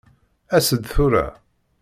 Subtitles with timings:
[0.55, 1.25] As-d tura.